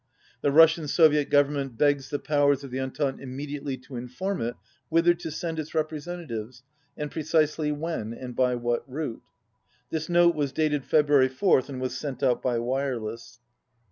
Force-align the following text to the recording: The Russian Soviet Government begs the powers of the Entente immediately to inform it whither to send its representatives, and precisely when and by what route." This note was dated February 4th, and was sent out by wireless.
The 0.41 0.51
Russian 0.51 0.87
Soviet 0.87 1.29
Government 1.29 1.77
begs 1.77 2.09
the 2.09 2.17
powers 2.17 2.63
of 2.63 2.71
the 2.71 2.79
Entente 2.81 3.21
immediately 3.21 3.77
to 3.85 3.97
inform 3.97 4.41
it 4.41 4.55
whither 4.89 5.13
to 5.13 5.29
send 5.29 5.59
its 5.59 5.75
representatives, 5.75 6.63
and 6.97 7.11
precisely 7.11 7.71
when 7.71 8.11
and 8.11 8.35
by 8.35 8.55
what 8.55 8.83
route." 8.91 9.21
This 9.91 10.09
note 10.09 10.33
was 10.33 10.53
dated 10.53 10.85
February 10.85 11.29
4th, 11.29 11.69
and 11.69 11.79
was 11.79 11.95
sent 11.95 12.23
out 12.23 12.41
by 12.41 12.57
wireless. 12.57 13.39